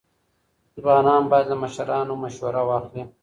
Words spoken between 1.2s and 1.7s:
باید له